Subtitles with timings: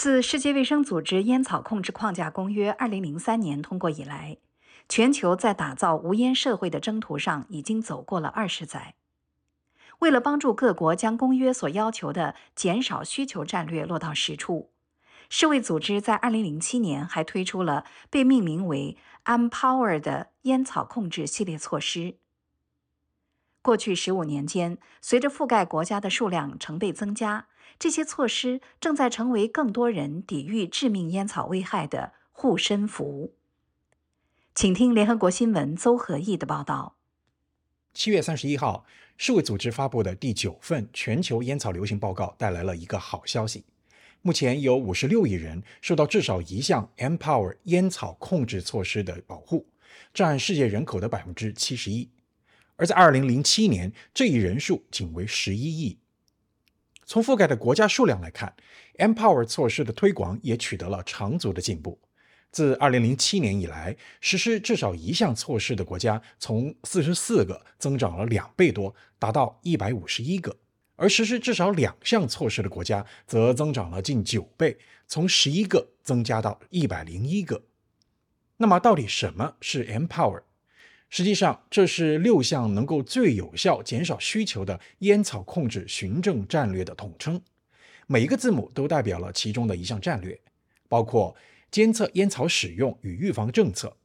[0.00, 4.38] 自世界卫生组织烟草控制框架公约2003年通过以来，
[4.88, 8.94] 全球在打造无烟社会的征途上已经走过了二十载。
[9.98, 14.70] 为了帮助各国将公约所要求的减少需求战略落到实处，
[15.28, 18.96] 世卫组织在2007年还推出了被命名为
[19.26, 22.14] “Empower” 的烟草控制系列措施。
[23.60, 27.48] 过去十五年间，随着覆盖国家的数量成倍增加，
[27.80, 33.34] 这些措施正在成为更多人抵御致命烟草危害的护身符。
[34.54, 36.96] 请听联合国新闻邹和义的报道。
[37.94, 38.84] 七月三十一号，
[39.16, 43.64] 世卫组织发布的第九份全球烟草流行报告带来了一个好消息：
[44.20, 49.66] 目前有五十六亿人受到至少一项 Empower 烟草控制措施的保护，
[50.12, 52.10] 占世界人口的百分之七十一。
[52.76, 55.98] 而在二零零七年，这一人数仅为十一亿。
[57.10, 58.54] 从覆盖的国家数量来看
[58.98, 62.00] ，Empower 措施的推广也取得了长足的进步。
[62.52, 70.52] 自二零零七年以来，实施至少一项措施的国家从四十四个增长了两倍多，达到一百五十一个；
[70.94, 77.64] 而实施至少两项措施的国家则增长了近九倍，从十一个增加到一百零一个。
[78.58, 80.42] 那么，到底什么是 Empower？
[81.10, 87.42] 实际上，这是六项能够最有效减少需求的烟草控制循证战略的统称。
[88.06, 90.40] 每一个字母都代表了其中的一项战略，
[90.88, 91.34] 包括
[91.70, 93.96] 监测烟草使用与预防政策、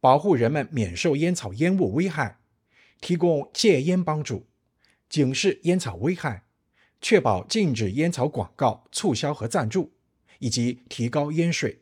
[0.00, 2.38] 保护人们免受烟草烟雾危害、
[3.00, 4.46] 提供戒烟帮助、
[5.08, 6.44] 警示烟草危害、
[7.00, 9.92] 确保禁止烟草广告、促销和赞助，
[10.40, 11.80] 以及提高烟税。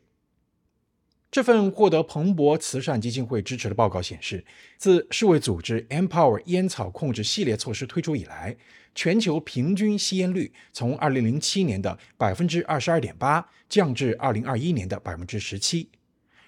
[1.33, 4.45] 这份获得彭博慈善基金会支持的报告显示，
[4.77, 8.55] 自世卫组织 Empower 烟草控制系列措施推出以来，
[8.93, 15.89] 全球平均吸烟率从2007年的百分之二十二点八降至2021年的百分之十七。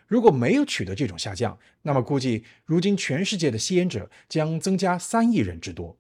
[0.06, 5.98] 如果没有取得这种下降，那么估计如今全世界的吸烟者将增加三亿人之多。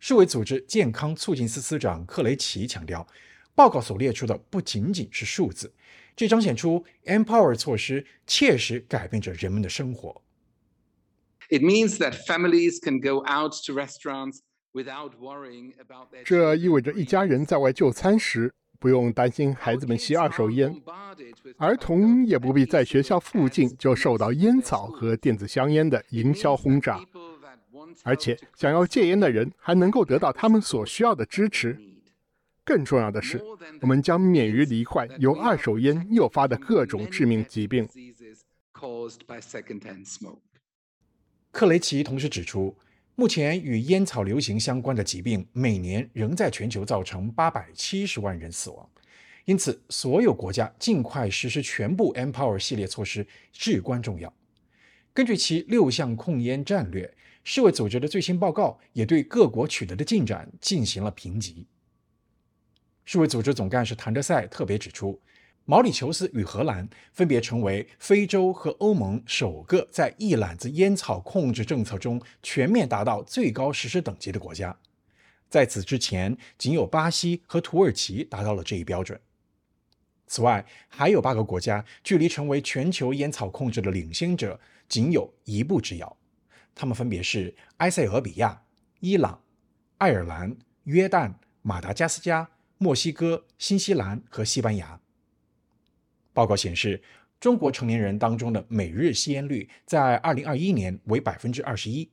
[0.00, 3.06] 世卫组织健康促进司司长克雷奇强调，
[3.54, 5.72] 报告所列出的不仅仅是数字。
[6.20, 10.20] 这彰显出 Empower 措施切实改变着人们的生活。
[11.48, 14.40] It means that families can go out to restaurants
[14.74, 16.22] without worrying about their.
[16.22, 20.82] 这意味着一家人在外就餐时不用担心孩子们吸二手烟，
[21.56, 27.00] 儿童也不必在学校附近就受到烟草和电子香烟的营销轰炸，
[28.04, 31.80] 而且想要戒烟的人还能够得到他们所需要的支持。
[32.70, 33.42] 更重要的是，
[33.80, 37.88] 我们将免于罹患由二手烟诱发的各种致命疾病。
[41.50, 42.76] 克雷奇同时指出，
[43.16, 48.88] 目前与烟草流行相关的疾病每年仍在全球造成八百七十万人死亡，
[49.46, 54.32] 因此，所有国家尽快实施全部 Empower 系列措施至关重要。
[55.12, 61.66] 根据其六项控烟战略，世卫组织的最新报告也对各国取得的进展进行了评级。
[63.12, 65.20] 世卫组织总干事谭德赛特别指出，
[65.64, 74.78] 毛里求斯与荷兰分别成为非洲和欧盟首个在一揽子烟草控制政策中全面达到最高实施等级的国家。
[75.48, 79.20] 在此之前，仅有巴西和土耳其达到了这一标准。
[80.28, 86.16] 此外，还有八个国家距离成为全球烟草控制的领先者仅有一步之遥，
[86.76, 88.62] 他们分别是埃塞俄比亚、
[89.00, 89.42] 伊朗、
[89.98, 92.48] 爱尔兰、约旦、马达加斯加。
[92.82, 94.98] 墨西哥、新西兰和西班牙。
[96.32, 97.02] 报告显示，
[97.38, 102.08] 中国成年人当中的每日吸烟率在2021年为百分之二十一，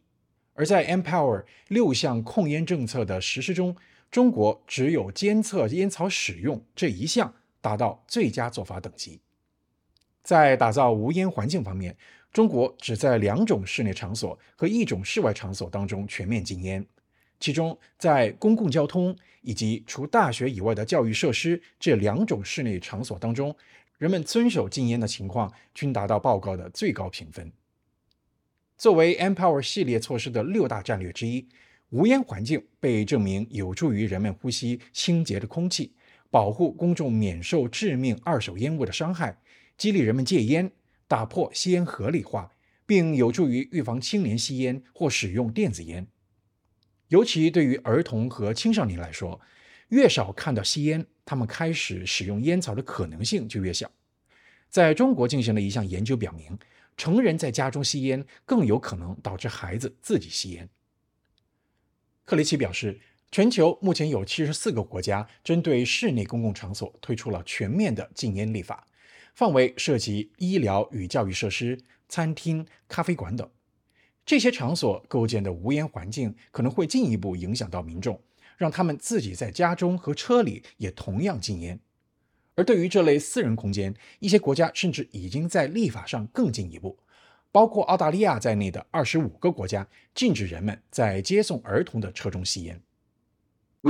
[0.56, 3.74] 而在 Empower 六项控烟政策的实施中，
[4.12, 9.22] 中国只有监测烟草使用这一项达到最佳做法等级。
[10.22, 11.96] 在打造无烟环境方面，
[12.34, 16.86] 中国只在两种室内场所和一种室外场所当中全面禁烟。
[17.40, 23.56] 其中，在公共交通以及除大学以外的教育设施这两种室内场所当中，
[23.98, 27.52] 人们遵守禁烟的情况均达到报告的最高评分。
[28.78, 31.48] 作为 Empower 系列措施的六大战略之一，
[31.90, 35.94] 无烟环境被证明有助于人们呼吸清洁的空气，
[36.30, 39.40] 保护公众免受致命二手烟雾的伤害，
[39.78, 40.72] 激励人们戒烟，
[41.08, 42.52] 打破吸烟合理化，
[42.86, 46.08] 并有助于预防青年吸烟或使用电子烟。
[47.10, 49.40] 尤其对于儿童和青少年来说，
[49.90, 53.90] 越少看到吸烟，他们开始使用烟草的可能性就越小。
[54.70, 56.60] 在中国进行了一项研究表明，
[56.98, 60.70] 成人在家中吸烟更有可能导致孩子自己吸烟。
[62.26, 63.00] 克雷奇表示，
[63.32, 68.86] 全球目前有七十四个国家针对室内公共场所推出了全面的禁烟立法，
[69.34, 73.50] 范围涉及医疗与教育设施、餐厅、咖啡馆等。
[74.28, 78.22] 这些场所构建的无烟环境可能会进一步影响到民众，
[78.58, 81.80] 让他们自己在家中和车里也同样禁烟。
[82.56, 87.00] 而对于这类私人空间，一些国家甚至已经在立法上更进一步，
[87.54, 92.82] 包括澳大利亚在内的二十五个国家禁止人们在接送儿童的车中吸烟。
[93.82, 93.90] 我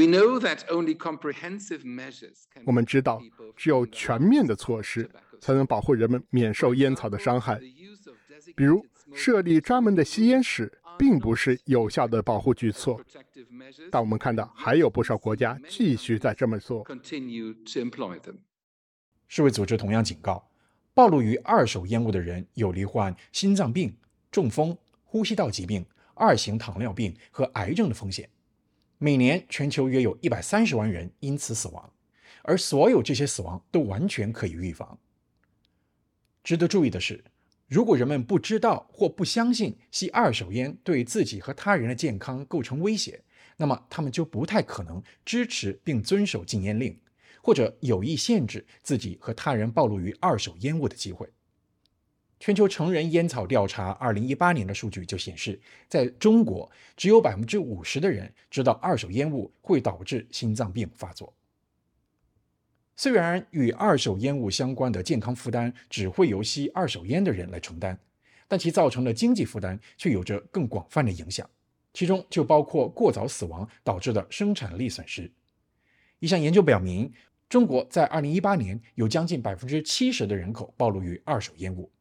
[2.72, 3.20] 们知道，
[3.56, 5.10] 只有全面的措施
[5.42, 7.60] 才能保护人们免受烟草的伤害。
[8.56, 13.02] 比如，设立专门的吸烟室，并不是有效的保护举措。
[13.92, 16.86] 但我们看到，还有不少国家继续在这么做。
[19.28, 20.50] 世卫组织同样警告，
[20.94, 23.96] 暴露于二手烟雾的人有罹患心脏病、
[24.32, 28.30] 中风、呼吸道疾病、二型糖尿病和癌症的风险。
[28.98, 31.94] 每年全球约有一百三十万人因此死亡，
[32.42, 34.98] 而所有这些死亡都完全可以预防。
[36.44, 37.24] 值得注意的是，
[37.68, 43.22] 如果人们不知道或不相信吸二手烟对自己和他人的健康构成威胁，
[43.58, 46.98] 那么他们就不太可能支持并遵守禁烟令，
[47.42, 51.28] 或者有意限制自己和他人暴露于二手烟雾的机会。
[52.40, 55.60] 全球成人烟草调查二零一八年的数据就显示，
[55.90, 61.34] 在中国，只有百分之五十的人知道二手烟雾会导致心脏病发作。
[63.00, 67.96] 虽然与二手烟雾相关的健康负担只会由吸二手烟的人来承担，
[68.48, 71.48] 但其造成的经济负担却有着更广泛的影响，
[71.94, 75.32] 其中就包括过早死亡导致的生产力损失。
[76.18, 77.14] 一项研究表明，
[77.48, 81.92] 中国在二零一八年有将近百分之七十的人口暴露于二手烟雾。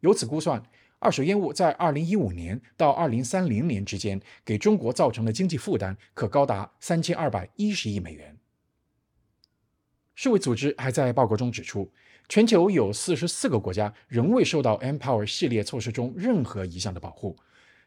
[0.00, 0.62] 由此估算，
[0.98, 8.34] 二手烟雾在二零一五年到二零三零年之间给中国造成的经济负担可高达三千二百一十亿美元。
[10.20, 11.88] 世卫组织还在报告中指出，
[12.28, 17.36] 全球有四十四个国家仍未受到 Empower 系列措施中任何一项的保护，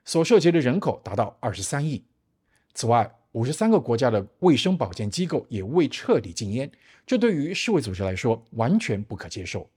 [0.06, 2.06] 所涉及的人口达到二十三亿。
[2.74, 6.72] 此外，五十三个国家的卫生保健机构也未彻底禁烟，
[7.06, 9.70] 这对于世卫组织来说完全不可接受。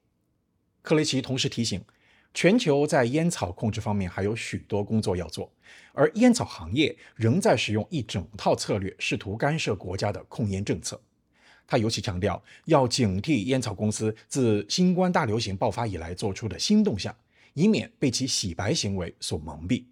[0.81, 1.85] 克雷奇同时提醒。
[2.33, 5.53] 全球在烟草控制方面还有许多工作要做，
[5.93, 11.01] 而烟草行业仍在使用一整套策略，试图干涉国家的控烟政策。
[11.67, 17.15] 他尤其强调，要警惕烟草公司自新冠大流行爆发以来做出的新动向，
[17.55, 19.85] 以免被其洗白行为所蒙蔽。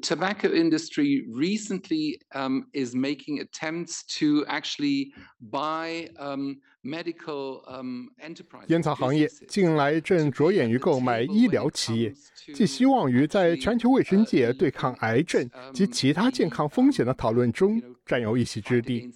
[0.00, 8.66] Tobacco industry recently um, is making attempts to actually buy um, medical um, enterprise.
[8.68, 12.14] 烟草行业近来正着眼于购买医疗企业，
[12.54, 19.10] 寄希望于在全球卫生界对抗癌症及其他健康风险的讨论中占有一席之地。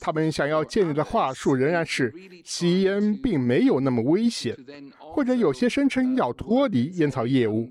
[0.00, 2.12] 他们想要建立的话术仍然是
[2.44, 4.56] 吸烟并没有那么危险，
[4.98, 7.70] 或者有些声称要脱离烟草业务。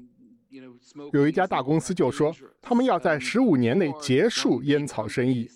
[1.13, 5.49] 有一家大公司就说，他们要在十五年内结束烟草生意，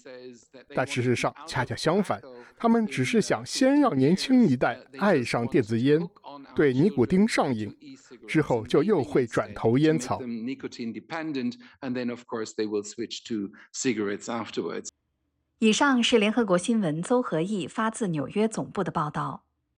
[0.74, 2.22] 但事实上恰恰相反，
[2.58, 6.00] 他们只是想先让年轻一代爱上电子烟，
[6.56, 7.76] 对尼古丁上瘾，
[8.28, 10.22] 之后就又会转投烟草。
[15.60, 19.45] 以上是联合国新闻邹和义发自纽约总部的报道。